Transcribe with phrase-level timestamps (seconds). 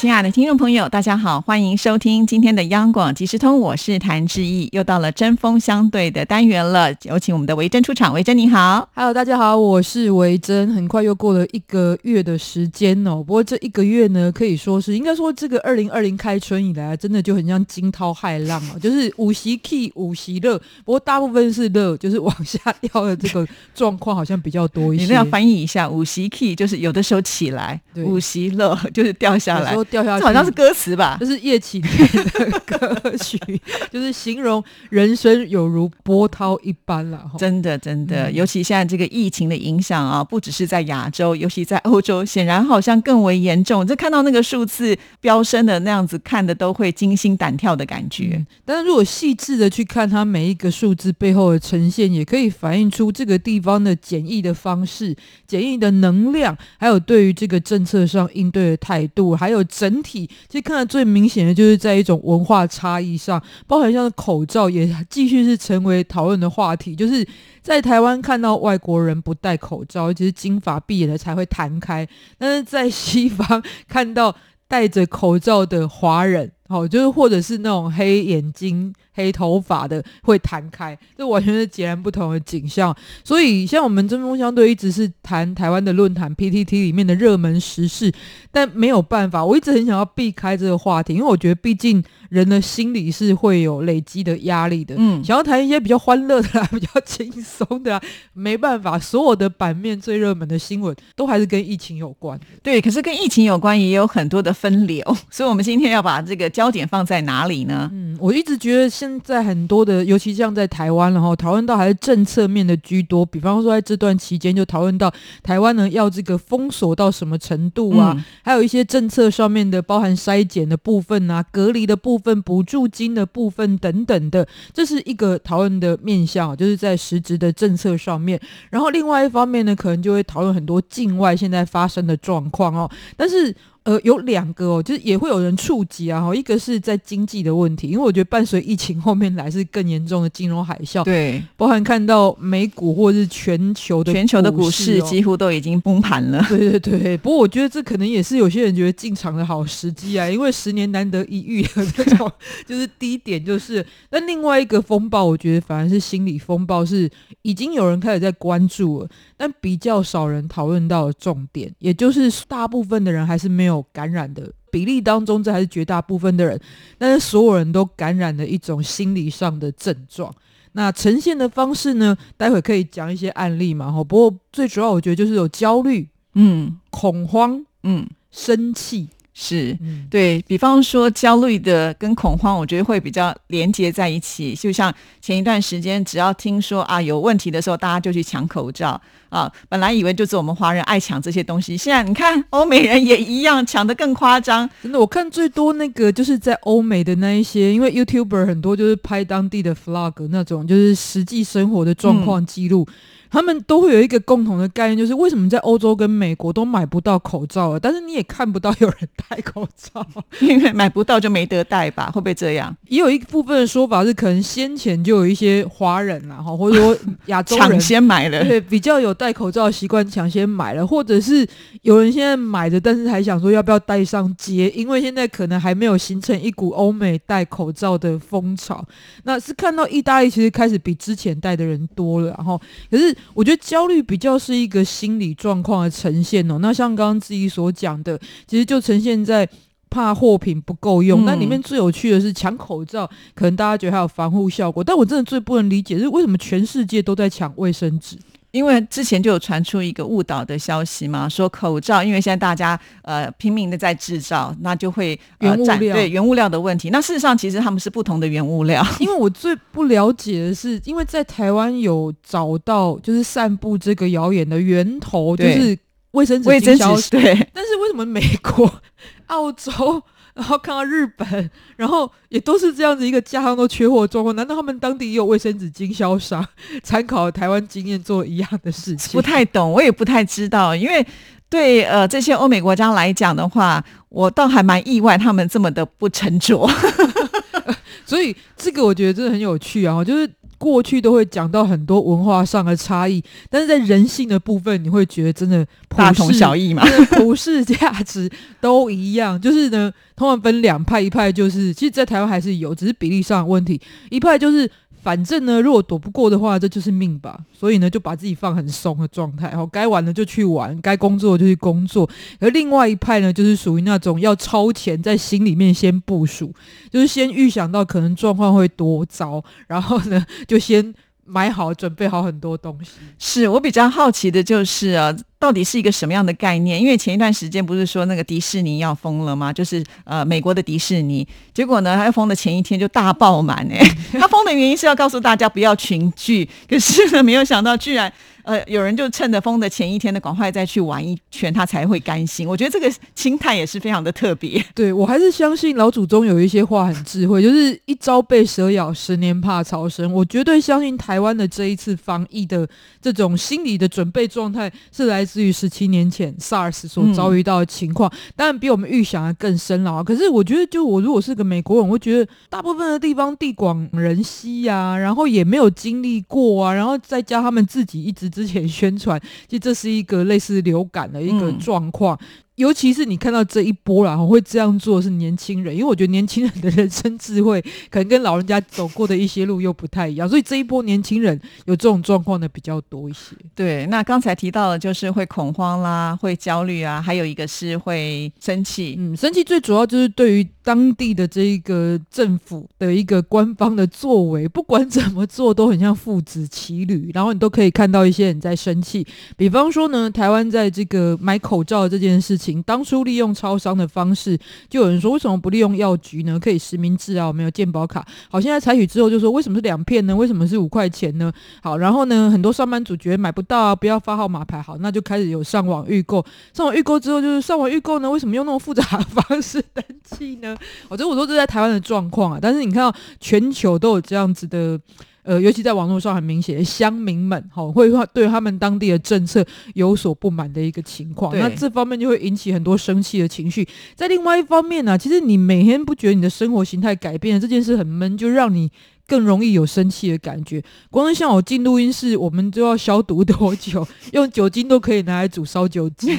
[0.00, 8.14] 亲爱的听众朋友，大家好，欢迎收听今天的央广即时通，我是谭志毅，又到了针锋相对的单元了，有请我们的维珍出场。
[8.14, 10.72] 维珍你好，Hello，大家好，我是维珍。
[10.72, 25.04] 很快又过了一个月的时间哦，不过这一个月呢，可以说是应该说这个二零二零开春以来，真的就很像惊涛骇浪哦，就是五席 key 五席热，不过大部分是热，就是往下掉的这个状况好像比较多一些。
[25.04, 29.76] 你要翻译一下，五席 key 就是有的时候起来，五席热就是掉下来。
[29.90, 31.16] 掉下去，好像是歌词吧？
[31.20, 33.38] 就是叶启田的歌曲，
[33.90, 37.30] 就是形容人生有如波涛一般了。
[37.36, 43.86] 真的，真的，尤其现在这个疫情的影响啊，不只是在亚洲，尤其在欧洲，显然好像更为严重。
[43.86, 48.44] 这看到那个数字飙升的那样子，看的都会惊心胆跳的感觉。
[48.64, 59.64] 但是如果细致的去看它每一个数字背后的呈现，也可以反映出这个地方的简易的方式、简易的能量，还有对于这个政策上应对的态度，还有。
[59.80, 66.94] 整体其实看得最明显的就是在一种文化差异上，包含像口罩也继续是成为讨论的话题。
[66.94, 67.26] 就是
[67.62, 72.04] 在台湾看到外国人不戴口罩，其实金发碧眼的才会弹开；
[72.36, 74.36] 但是在西方看到
[74.68, 78.92] 戴着口罩的华人，好，就是或者是那种黑眼睛。
[79.14, 82.94] 黑头发的会弹开，这完全是截然不同的景象。
[83.24, 88.12] 所以，像我们针锋相对，一直是谈台湾的论坛 PTT 里面的热门时事，
[88.50, 94.94] 但没有办法，我一直很想要避开这个话题，因为我觉得毕竟人的心理是会有累积的压力的。
[94.98, 98.00] 嗯，想要谈一些比较欢乐的、 比较轻松的，
[98.32, 102.38] 没办法，所有的版面最热门的新闻都还是跟疫情有关。
[102.62, 107.88] 对，可是跟疫情有关也有很多的分流，所以我们今天要把这个焦点放在哪里呢？
[107.92, 113.24] 嗯，我一直觉得现在很多的，尤其像在台湾，然后讨论到还是政策面的居多。
[113.24, 115.10] 比方说，在这段期间就讨论到
[115.42, 118.14] 台湾呢要这个封锁到什么程度啊？
[118.42, 128.38] 还有一些政策上面的，包含筛检的部分啊、隔离的部分、补助金的部分等等的，这是一个讨论的面向，就是在实质的政策上面。
[128.68, 133.56] 然后另外一方面呢，可能就会讨论很多境外现在发生的状况哦，但是。
[133.84, 147.16] 呃，有两个哦，就是也会有人触及啊，哈，一个是在经济的问题，因为我觉得伴随疫情后面来是更严重的金融海啸，对，包含看到美股或者是全球的全球的股市几乎都已经崩盘了，对对对。
[147.16, 152.30] 不过我觉得这可能也是有些人觉得进场的好时机啊，因为十年难得一遇的 这种，
[152.66, 153.84] 就是低点就是。
[154.10, 157.08] 那另外一个风暴，我觉得反而是心理风暴，是
[157.40, 159.08] 已经有人开始在关注了，
[159.38, 163.69] 但比较少人讨论到的重点，也就是大部分的人还是没有。
[163.70, 166.60] 有感染的比例当中，这还是绝大部分的人，
[166.98, 170.34] 但是所有人都感染了一种心理上的症状。
[170.72, 172.16] 那呈现的方式呢？
[172.36, 173.90] 待会可以讲一些案例嘛？
[173.90, 179.08] 哈，不过最主要我觉得就是有焦虑，嗯，恐慌，嗯，生气。
[179.32, 179.76] 是
[180.10, 184.54] 对比方说焦虑的跟恐慌，我觉得会比较连接在一起。
[184.54, 189.50] 就像前一段时间，只要听说啊有问题的时候，大家就去抢口罩啊。
[189.68, 194.68] 本来以为就是我们华人爱抢这些东西，现在你看欧美人也一样抢的更夸张。
[194.82, 202.86] 真的，我看最多那个就是在欧美的那一些，因为 YouTuber 很多就是拍当地的 Vlog 那种，就是实际生活的状况记录。
[203.30, 210.04] 他们都会有一个共同的概念，就是为什么在欧洲跟美国都买不到口罩了，但是你也看不到有人戴口罩，
[210.40, 212.10] 因为买不到就没得戴吧？
[212.12, 212.76] 会不会这样？
[212.88, 216.96] 也有一部分的说法是，可能先前就有一些华人啊，哈，或者说
[217.26, 221.46] 亚洲人 抢先买了，对，比较有戴口罩的习惯，抢先买了，或者是
[221.82, 228.84] 有人现在买的，但是还想说要不要戴上街，因为现在可能还没有形成一股欧美戴口罩的风潮。
[229.22, 233.16] 那是看到意大利其实开始比之前戴的人多了，然后可是。
[233.34, 236.58] 我觉得焦虑比较是一个心理状况的呈现哦。
[236.58, 239.48] 那像刚刚自己所讲的，其实就呈现在
[239.88, 241.24] 怕货品不够用。
[241.24, 248.16] 那里面最有趣的是抢口罩，可能大家觉得还有防护效果，但我真的最不能理解是为什么全世界都在抢卫生纸。
[248.52, 256.90] 因为之前就有传出一个误导的消息嘛，说口罩，因为现在大家呃拼命的在制造，那就会原物料对原物料的问题。
[256.90, 258.84] 那事实上其实他们是不同的原物料。
[258.98, 265.78] 因为我最不了解的是，因为在台湾有找到就是散布这个谣言的源头，就是
[266.12, 267.22] 卫生纸卫生纸对。
[267.54, 268.72] 但是为什么美国、
[269.26, 270.02] 澳洲？
[270.34, 274.34] 然后看到日本，然后也都是这样子一个家乡都缺货的状况。
[274.36, 276.46] 难道他们当地也有卫生纸经销商
[276.82, 279.12] 参考台湾经验做一样的事情？
[279.12, 281.04] 不太懂，我也不太知道，因为
[281.48, 286.68] 对呃这些欧美国家来讲的话，我倒还蛮意外他们这么的不沉着。
[288.06, 290.28] 所以这个我觉得真的很有趣啊，就是
[290.60, 298.30] 过去都会讲到很多文化上的差异，但是在人性的部分，你会觉得真的大同小异嘛，普世价值
[298.60, 299.40] 都一样。
[299.40, 303.80] 就是呢，通常分两派，一派就是其实，在台湾还是有，只是比例上的问题，
[304.10, 304.70] 一派就是。
[305.02, 307.40] 反正呢，如果躲不过的话，这就是命吧。
[307.52, 312.08] 所以呢，就把自己放很松的状态，然后该玩的就去玩，该工作就去工作。
[312.38, 316.52] 而另外一派呢，就是属于那种要超前，在心里面先部署，
[316.90, 320.94] 就是先预想到可能状况会多糟，然后呢，就先
[321.30, 322.90] 买好、准备好很多东西。
[323.18, 325.14] 是我比较好奇的就是啊。
[325.40, 326.78] 到底是一个什么样的概念？
[326.78, 329.50] 因为前一段时间不是说那个迪士尼要封了吗？
[329.50, 333.80] 就是呃美国的迪士尼，结果呢，它封的前一天就大爆满哎。
[334.20, 338.12] 它封的原因是要告诉大家不要群聚，可是呢，没有想到居然。
[338.44, 342.48] 呃，有人就趁着封的前一天的，赶快再去玩一圈，他才会甘心。
[342.48, 344.64] 我觉得这个心态也是非常的特别。
[344.74, 350.10] 对我还是相信老祖宗有一些话很智慧，就是一朝被蛇咬，十年怕草绳。
[350.12, 352.66] 我绝对相信台湾的这一次防疫的
[353.02, 360.02] 这种心理的准备状态，是来自于十七年前 SARS 所遭遇到的情况，当然比我们预想的更深了啊。
[360.02, 368.29] 可是我觉得，就我如果是个美国人，我觉得大部分的地方地广人稀呀，然后也没有经历过啊，然后再加他们自己一直。
[368.30, 372.18] 之前宣传，其实这是一个类似流感的一个状况。
[372.60, 377.58] 尤其是你看到这一波然后会这样做是年轻人，因为我觉得年轻人的人生智慧
[377.90, 383.34] 可能跟老人家走过的一些路又不太一样，所以这一波年轻人有这种状况的比较多一些。
[383.54, 388.94] 对，那刚才提到的就是会恐慌啦，会焦虑啊，还有一个是会生气。
[388.98, 399.06] 嗯，生气最主要就是对于当地的这一个政府的一个官方的作为，不管怎么做都很像父子骑驴，然后你都可以看到一些人在生气。
[399.38, 402.49] 比方说呢，台湾在这个买口罩这件事情。
[402.62, 404.38] 当初利用超商的方式，
[404.68, 406.38] 就有人说为什么不利用药局呢？
[406.40, 408.06] 可以实名制啊，我们有健保卡。
[408.30, 410.16] 好，现在采取之后就说为什么是两片呢？
[410.16, 411.30] 为什么是五块钱呢？
[411.62, 414.62] 好，然后呢，很多上班族觉得买不到啊，不要发号码牌。
[414.62, 416.24] 好，那就开始有上网预购。
[416.54, 420.56] 上网预购之后就是上网预购呢，为什么用那么复杂的 方式登记呢？
[420.88, 424.80] 我觉得我说这在台湾的状况啊，但是你看到全球都有这样子的。
[425.30, 433.64] 呃，尤其在网络上很明显，乡民们哈会对他们当地的政策有所不满的一个情况，那这方面就会引起很多生气的情绪。
[433.94, 438.68] 在另外一方面呢，其实你每天不觉得你的生活形态改变了这件事很闷，就让你
[439.06, 440.60] 更容易有生气的感觉。
[440.90, 443.86] 光是像我进录音室，我们都要消毒多久？
[444.12, 446.16] 用酒精都可以拿来煮烧酒鸡，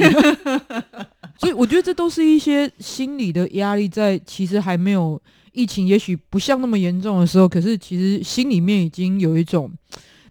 [1.38, 5.22] 所以我觉得这都是一些心理的压力，在其实还没有。
[5.52, 9.72] 疫情也许不像那么严重的时候，可是其实心里面已经有一种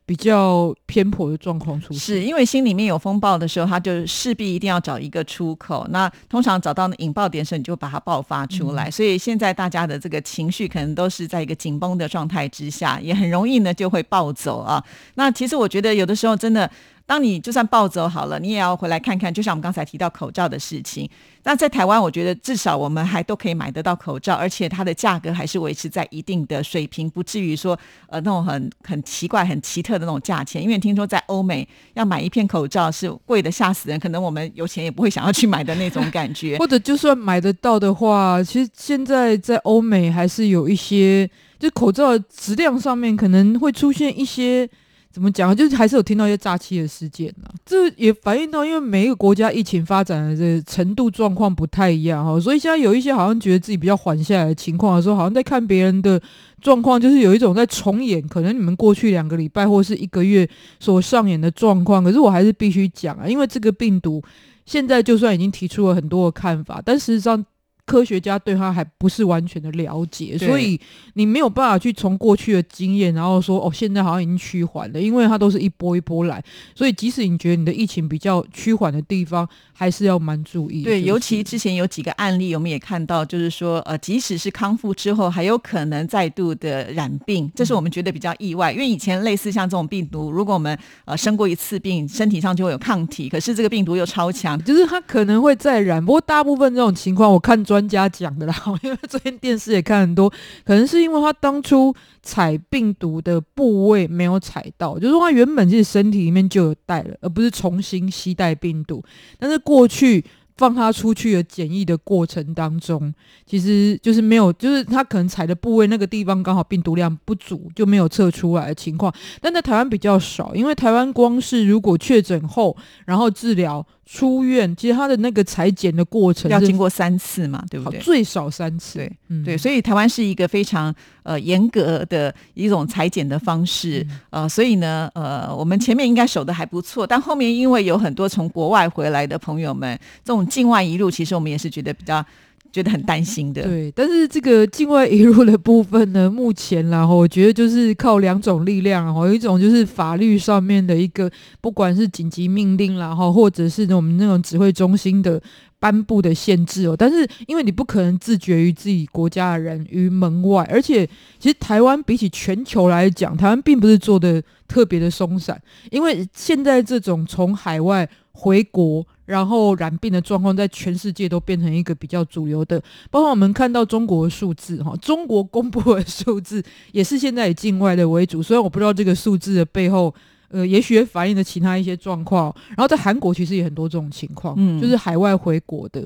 [0.07, 1.99] 比较偏颇的状况出现。
[1.99, 5.87] 是因为心里面有风暴的时候，他就势必一定要找一个出口。
[5.91, 8.91] 那通常找到引爆点的时候，你就把它爆发出来。
[8.91, 14.83] 所以现在大家的这个情绪可能都是在一个紧绷的状态之下，也很容易呢就会暴走啊。
[15.15, 16.71] 那其实我觉得有的时候真的。
[17.11, 19.35] 当你就算暴走好了，你也要回来看看。
[19.35, 21.11] 就像我们刚才提到口罩的事情，
[21.43, 27.77] 那在台湾，我觉得至少我们还都可以买得到口罩，而且它的价格还是维持在一定的水平，不至于说
[28.07, 30.63] 呃那种很很奇怪、很奇特的那种价钱。
[30.63, 36.59] 因为听说在欧美要买一片口罩是贵的吓死人，可能我们有钱也不会想要去买的那种感觉。
[36.59, 44.71] 或者就算买得到的话，其实现在在欧美还是有一些，就口罩质量上面可能会出现一些。
[45.13, 47.49] 怎么讲就是还是有听到一些诈欺的事件呢。
[47.67, 56.21] 这也反映到，因为每一个国家疫情发展的这程度状况不太一样哈，所以现在有一些好像觉得自己比较缓下来的情况的时候，好像在看别人的
[56.61, 60.49] 状况，就是有一种在重演可能你们过去两个礼拜或是一个月
[60.79, 62.05] 所上演的状况。
[62.05, 64.23] 可是我还是必须讲啊，因为这个病毒
[64.65, 67.45] 现在就算已经提出了很多的看法，但事实上。
[67.91, 70.81] 科学家对他还不是完全的了解，所以
[71.15, 76.41] 你没有办法去从过去的经验，然后说哦，现在好像已经趋缓了，因为它都是一波一波来。
[76.73, 80.85] 所以即使你觉得你的疫情比较趋缓的地方，还是要蛮注意。
[80.85, 88.71] 对，尤其之前有几个案例，我们也看到，就是说呃，即使是康复之后，还有可能再度的染病，这是我们觉得比较意外。
[88.71, 96.05] 因为以前类似像这种病毒，如果我们呃生过一次病，身体上就会有抗体，可是这个病毒又超强，就是它可能会再染。
[96.05, 97.80] 不过大部分这种情况，我看专。
[97.81, 100.29] 专家讲的啦，因为昨天电视也看很多，
[100.65, 109.03] 可能是因为他当初采病毒的部位没有采到，就是说他原本其实身体里面就有带了，而不是重新携带病毒。
[109.39, 110.23] 但是过去
[110.59, 113.15] 放他出去的检疫的过程当中，
[113.47, 119.11] 其实就是没有，就是他可能踩的部位那个地方刚好病毒量不足，就没有测出来的情况。
[119.41, 123.87] 但在台湾比较少，因为台湾光是如果确诊后，然后治疗。
[124.13, 128.01] 出院，其实他的那个裁剪的过程要经过三次嘛，对不对？
[128.01, 142.25] 最少三次，对，对，所以台湾是一个非常呃严格的一种裁剪的方式，呃，所以呢，呃，我们前面应该守的还不错，但后面因为有很多从国外回来的朋友们，这种境外一路，其实我们也是觉得比较。
[142.73, 143.91] 觉得很担心的，对。
[143.93, 155.41] 但是这个境外移入的部分呢，目前然后我觉得就是靠两种力量，然后一种就是法律上面的一个，不管是紧急命令然后或者是我们那种指挥中心的
[155.79, 156.95] 颁布的限制哦。
[156.97, 161.05] 但是因为你不可能自绝于自己国家的人于门外，而且
[161.39, 165.61] 其实台湾比起全球来讲，台湾并不是做的特别的松散，
[165.91, 169.07] 因为现在这种从海外回国。
[169.31, 172.83] 然后染病的状况在全世界都变成一个比较主流的，
[173.13, 176.61] 包括我们看到中国的数字哈，中国公布的数字
[176.91, 178.43] 也是现在以境外的为主。
[178.43, 180.13] 虽然我不知道这个数字的背后，
[180.49, 182.53] 呃，也许反映了其他一些状况。
[182.71, 186.05] 然后在韩国其实也很多这种情况，嗯，就是海外回国的，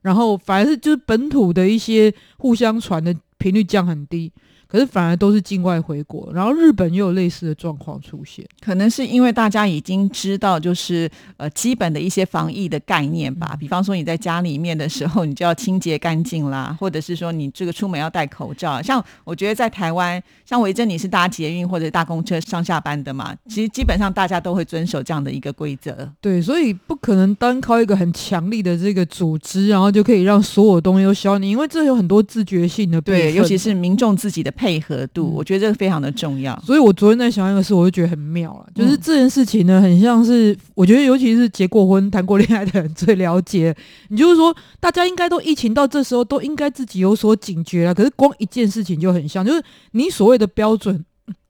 [0.00, 4.32] 然后反而是就是本土的一些互相传的频率降很低。
[4.72, 13.54] 可是反而都是境外回国，然后日本又有类似的状况出现，可能是因为大家已经知道，就是呃基本的一些防疫的概念吧。
[13.60, 18.80] 比方说你在家里面的时候，你就要清洁干净啦，或者是说你这个出门要戴口罩。
[18.80, 26.10] 像我觉得在台湾，像维珍你是搭捷运或者搭公车上下班的嘛，其实基本上大家都会遵守这样的一个规则。
[26.22, 32.98] 对，所以不可能单靠一个很强力的这个组织，然后就可以让所有东西都消你，因为这有很多自觉性的。
[33.02, 34.50] 对，尤其是民众自己的。
[34.62, 36.56] 配合度，我觉得这个非常的重要。
[36.64, 43.74] 所以我昨天在想一个事，我就觉得很妙了，就是这件事情呢，很像是我觉得，尤其是结过婚、谈过恋爱的人最了解。
[44.08, 47.92] 你就是说，大家应该都疫情到这时候都应该自己有所警觉了。
[47.92, 51.04] 可是光一件事情就很像，就是你所谓的标准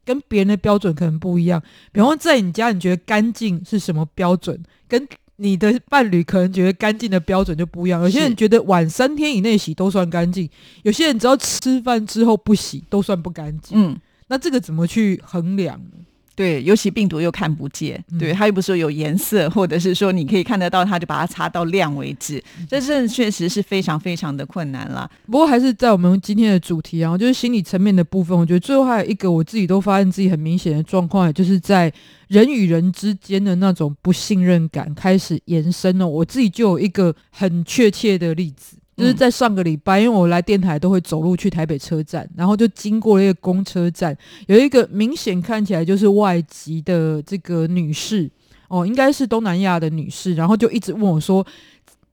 [0.07, 1.63] 跟别人的标准可能不一样。
[1.93, 4.59] 比方在你家，你觉得干净是什么标准？
[4.89, 10.49] 跟你的伴侣可能觉得干净的标准就不一样，有些人觉得晚三天以内洗都算干净，
[10.83, 13.77] 有些人只要吃饭之后不洗都算不干净。
[13.77, 13.99] 嗯，
[14.29, 15.99] 那这个怎么去衡量呢？
[16.35, 25.11] 对，尤其病毒又看不见，对，它又不是说有颜色，或者是说你可以看得到，它就把它擦到亮为止，这这确实是非常非常的困难了。
[25.27, 31.93] 不过还是在我们今天的主题啊，就是心理层面的部分，我觉得最后还有一个我自己都发现自己很明显的状况，也就是在
[32.29, 36.09] 人与人之间的那种不信任感开始延伸了。
[36.09, 38.77] 我自己就有一个很确切的例子。
[38.97, 48.31] 就是在上个礼拜，因为我来电台都会走路去台北车站，然后就经过了一个公车站，有一个明显看起来就是外籍的这个女士，
[48.69, 51.47] 哦，应该是东南亚的女士，然后就一直问我说，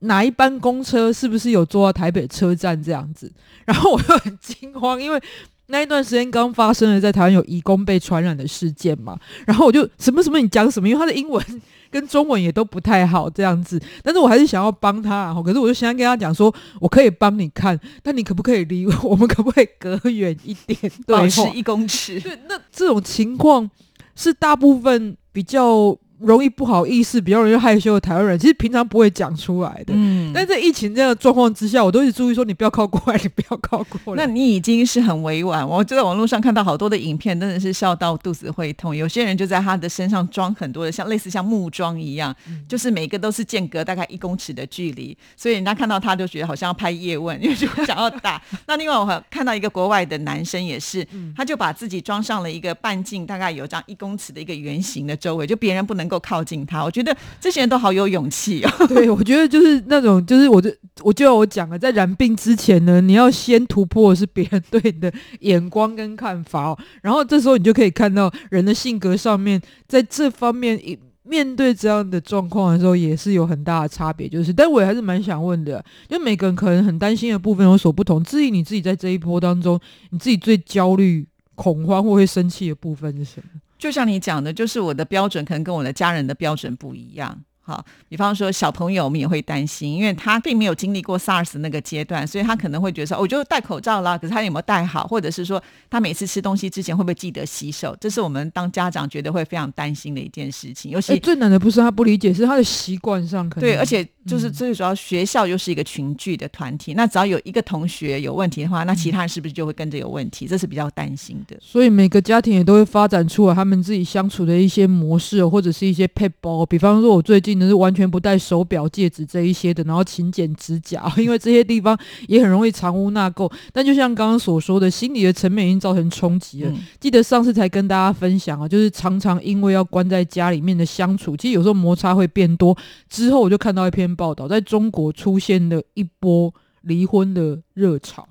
[0.00, 3.30] 哪一班公车是不是有坐到台北车站这样子，
[3.66, 5.22] 然后我就很惊慌，因为。
[5.70, 11.44] 那一段时间刚发生了在台湾有义工被传染的事件嘛， 然后我就什么什么你讲什么，因为他的英文
[11.90, 22.20] 跟中文也都不太好这样子，但是我还是想要帮他，可是我就先跟他讲说，我可以帮你看，但你可不可以离 我们可不可以隔远一点，保持一公尺？
[22.20, 23.70] 对，那这种情况
[24.14, 25.96] 是大部分比较。
[26.20, 29.92] 容易不好意思，比较容易害羞的台湾人，其实平常不会讲出来的。
[29.94, 34.24] 嗯，但在疫情这样的状况之下，我都是注意说，你不要靠过来，你不要靠过来。
[34.24, 35.66] 那你已经是很委婉。
[35.66, 38.94] 我就在网络上看到好多的影片，真的是笑到肚子会痛。
[38.94, 42.34] 有些人就在他的身上装很多的，像类似像木桩一样，
[42.68, 48.40] 就是每个都是间隔大概一公尺的距离，所以人家看到他就觉得好像要拍叶问，因为就想要打。
[48.66, 58.86] 那另外我看到一个国外的男生也是，他就把自己装上了一个半径大概有这样一公尺的一个圆形的周围，就别人不能够靠近他，我觉得这些人都好有勇气哦。
[58.88, 60.68] 对，我觉得就是那种，就是我就，
[61.02, 66.78] 我就要我讲了，在染病之前呢，你要先突破的是别人对你的眼光跟看法哦。
[67.00, 70.78] 然后这时候你就可以看到人的性格上面，在这方面
[71.22, 74.28] 面对这样的状况的时候，也是有很大的差别。
[74.28, 78.20] 就是，但我也还是蛮想问的，因为每个人可能很担心的部分有所不同。
[78.24, 79.78] 至于你自己在这一波当中，
[80.10, 81.24] 你自己最焦虑、
[81.54, 83.59] 恐慌或会生气的部分是什么？
[83.80, 87.36] 就像你讲的，就是我的标准可能跟我的家人的标准不一样。
[87.62, 100.90] 好，比方说小朋友，我们也会担心，因为他并没有经历过 SARS 那个阶段，所以他可能会觉得说，我就戴口罩啦，可是他有没有戴好，或者是说他每次吃东西之前会不会记得洗手，这是我们当家长觉得会非常担心的一件事情。
[100.90, 110.46] 尤其最难的不是他不理解，是他的习惯上可能对，而且就是嗯最主要学校又是一个群聚的团体，那只要有一个同学有问题的话，那其他人是不是就会跟着有问题？
[110.46, 111.56] 这是比较担心的。
[111.60, 116.64] 所以每个家庭也都会发展出来他们自己相处的一些模式哦，或者是一些配包。
[116.64, 123.50] 比方说，我最近呢是完全不戴手表、戒指这一些的，然后勤剪指甲， 因为这些地方也很容易藏污纳垢。
[123.72, 126.70] 但就像刚刚所说的，心理的层面已经造成冲击了。
[126.70, 132.76] 嗯，记得上次才跟大家分享啊，就是常常因为要关在家里面的相处，其实有时候摩擦会变多。
[133.08, 138.28] 之后我就看到一篇报道，在中国出现了一波离婚的热潮，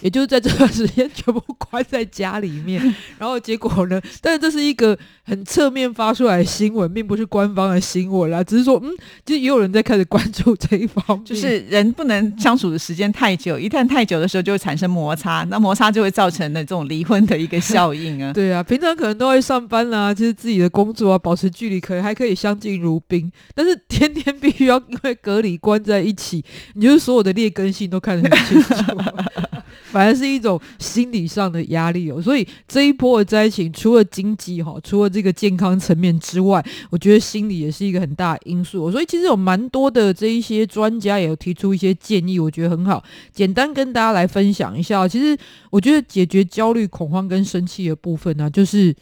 [0.00, 2.80] 也就是在这段时间全部关在家里面，
[3.18, 4.00] 然后结果呢？
[4.20, 8.90] 但是这是一个很侧面发出来的新闻，并不是官方的新闻啦，只是说，嗯，
[9.26, 18.32] 就也有人在开始关注这一方面，就是人不能相处的时间太久，一旦太久的时候就会产生摩擦，那摩擦就会造成的这种离婚的一个效应啊。
[18.34, 23.30] 对啊，平常可能都会上班啦，就是自己的工作啊，保持距离，可能还可以相敬如宾。
[23.54, 26.44] 但是天天必须要因为隔离关在一起，
[26.74, 28.91] 你就是所有的劣根性都看得很清楚，
[29.92, 32.20] 反而是一种心理上的压力哦。
[32.20, 38.90] 所以这一波的灾情，除了经济哈，除了这个健康层面之外，我觉得心理也是一个很大的因素。
[38.90, 45.06] 所以其实有蛮多的这一些专家也有提出一些建议，我觉得很好，简单跟大家来分享一下。
[45.06, 45.36] 其实
[45.70, 48.94] 我觉得解决焦虑、恐慌跟生气的部分呢、就是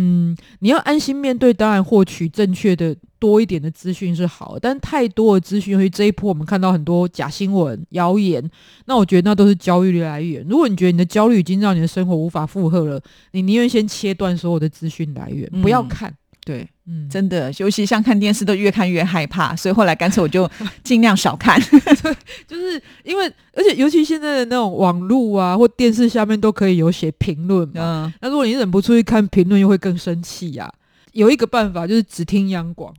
[0.00, 8.48] 嗯，你要安心面对，当然获取正确的多一点的资讯是好的，但太多的资讯，尤其这一波我们看到很多假新闻、谣言，
[8.86, 10.46] 那我觉得那都是焦虑的来源。
[10.48, 13.02] 如果你觉得你的焦虑已经让你的生活无法负荷了，
[13.32, 16.14] 你宁愿先切断所有的资讯来源，不要嗯看。
[16.48, 20.50] 对，嗯，真的，尤其像看电视都越看越害怕，所以后来干脆我就
[20.82, 21.60] 尽量少看。
[22.48, 30.72] 就是因为，而且尤其现在的那种网络啊或电视下面都可以有写评论嘛，嗯，那如果你忍不住去看评论，又会更生气呀、
[31.12, 32.94] 有一个办法就是只听央广，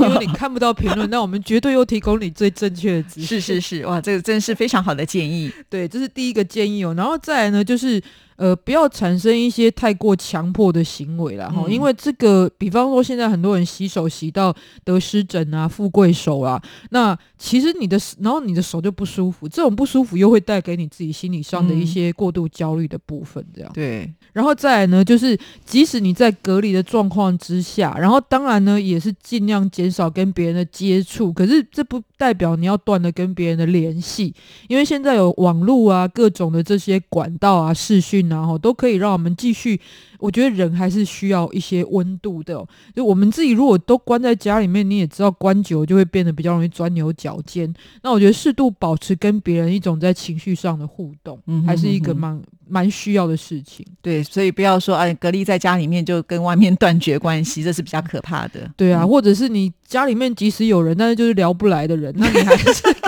[0.00, 3.38] 因为你看不到评论， 那我们绝对又提供你最正确的资讯。
[3.38, 5.52] 是是是，哇，这个真是非常好的建议。
[5.68, 6.94] 对，这是第一个建议哦。
[6.96, 8.02] 然后再来呢，就是
[8.38, 11.48] 呃，不要产生一些太过强迫的行为啦。
[11.48, 14.54] 哈、嗯因为这个，比方说现在很多人洗手洗到
[14.84, 23.70] 得湿疹啊、富贵手啊，那其实你的，然后你的手就不舒服，这种不舒服又会带给你自己心理上的一嗯些过度焦虑的部分，这样。
[23.74, 34.34] 对，然后再来呢，就是即使你在隔离的状况之下，然后当然呢也是尽量减少跟别人的接触，可是这不代表你要断了跟别人的联系，
[34.68, 39.80] 因为现在有网络啊各种的这些管道啊视讯啊，吼都可以让我们继续。
[40.18, 47.72] 我觉得人还是需要一些温度的、哦，就我们自己如果都关在家里面，你也知道关久了就会变得比较容易钻牛角尖。
[48.02, 53.84] 那我觉得适度保持跟别人一种在情绪上的互动，嗯哼还是一个蛮蛮需要的事情。
[54.00, 58.70] 对，所以不要说哎，隔离在家里面就跟外面断绝关系， 这是比较可怕的。
[58.76, 62.82] 对啊，嗯或者是你家里面即使有人，但是就是聊不来的人，那你还是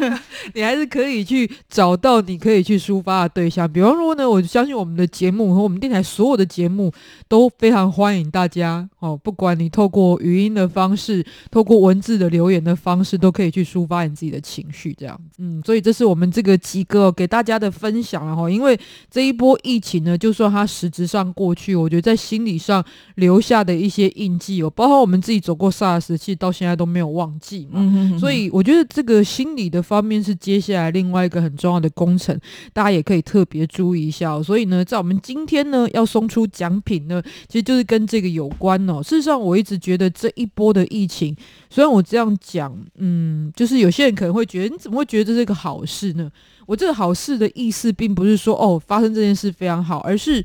[0.54, 3.70] 你还是可以去找到你可以去抒发的对象。
[3.70, 6.90] 比方说呢，我相信我们的节目和我们电台所有的节目
[7.30, 14.92] 都非常欢迎大家哦，不管你透过语音的方式，透过文字的留言的方式，都可以去抒发你自己的情绪。
[14.98, 18.50] 这样，嗯，所以这是我们这个几个给大家的分享了哈。
[18.50, 18.76] 因为
[19.08, 27.74] 这一波疫情呢，就算它实质上过去，我觉得在心理上留下的一些印记哦，包括我们自己走过 SARS，其实到现在都没有忘记嘛。
[27.74, 32.36] 嗯哼哼哼所以我觉得这个心理的方面是接下来另外一个很重要的工程，
[32.72, 34.42] 大家也可以特别注意一下、哦。
[34.42, 39.02] 所以呢，在我们今天呢要送出奖品呢，其实就是跟这个有关哦。
[39.02, 41.36] 事实上，我一直觉得这一波的疫情，
[41.68, 46.30] 虽然我这样讲，嗯，就是有些人可能会觉得，你怎么会觉得这是个好事呢？
[46.66, 50.44] 我这个好事的意思，并不是说哦发生这件事非常好，而是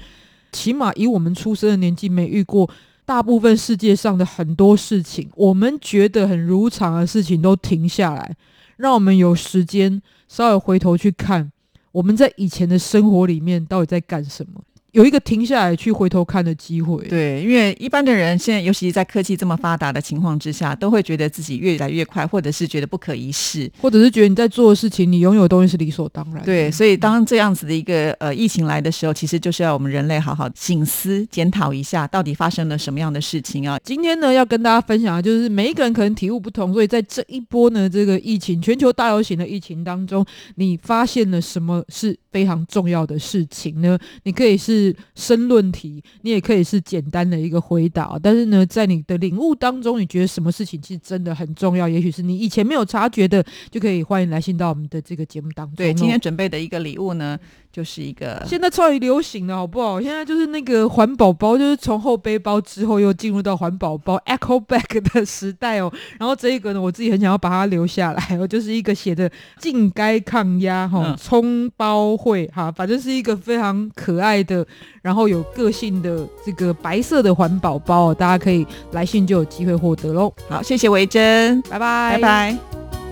[0.51, 2.69] 起码以我们出生的年纪没遇过。
[3.07, 8.35] 大部分世界上的很多事情，我们觉得很如常的事情都停下来，
[8.77, 11.51] 让我们有时间稍微回头去看
[11.91, 14.59] 我们在以前的生活里面到底在干什么，
[14.95, 17.05] 有一个停下来去回头看的机会。
[17.09, 23.69] 对，因为一般的人现在，尤其是在科技这么发达的情况之下，都会觉得自己越来越快，或者是觉得不可一世。
[23.81, 26.41] 或者是觉得你在做的事情，你拥有的东西是理所当然。
[26.45, 33.77] 对，所以当这样子的一个呃疫情来的时候，其实就是要我们人类好好醒思、检讨一下，到底发生了什么样的事情啊？
[33.83, 43.99] 今天呢，要跟大家分享的就是每一个人可能体悟不同，所以在这一波呢，这个疫情全球大流行的疫情当中，你发现了什么是非常重要的事情呢？
[44.23, 44.84] 你可以是
[45.15, 55.75] 申论题，你也可以是简单的一个回答，但是呢，在你的领悟当中，你觉得什么事情其实真的很重要，也许是你以前没有察觉的，就可以欢迎来信到我们的这个节目当中。
[55.75, 57.39] 对，今天准备的一个礼物呢，
[57.75, 59.99] 就是一个现在超级流行的好不好？
[59.99, 65.91] 现在就是那个环保包，就是从后背包之后又进入到环保包 Echo Bag 的时代哦。
[66.17, 74.65] 然后这一个呢，我自己很想要把它留下来我，就是一个写的“净该抗压”哈，嗯包会哈，反正是一个非常可爱的，
[75.01, 80.33] 然后有个性的这个白色的环保包哦，大家可以来信就有机会获得喽。
[80.47, 83.04] 好，谢谢维珍，拜拜，拜拜